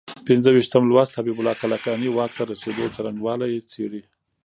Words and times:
پنځه 0.27 0.49
ویشتم 0.51 0.83
لوست 0.91 1.13
حبیب 1.17 1.37
الله 1.39 1.55
کلکاني 1.63 2.09
واک 2.11 2.31
ته 2.37 2.43
رسېدو 2.51 2.85
څرنګوالی 2.95 3.55
څېړي. 3.71 4.01